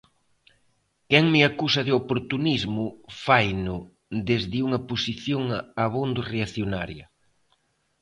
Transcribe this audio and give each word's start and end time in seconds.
Quen 1.09 1.25
me 1.33 1.41
acusa 1.49 1.81
de 1.87 1.93
oportunismo 2.01 2.85
faino 3.23 3.77
desde 4.29 4.57
unha 4.67 4.79
posición 4.89 5.43
abondo 5.85 6.19
reaccionaria. 6.33 7.05